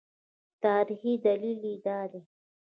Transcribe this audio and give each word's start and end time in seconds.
تاریخي 0.63 1.13
دلیل 1.25 1.59
یې 1.69 1.75
دا 1.85 1.99
دی. 2.11 2.21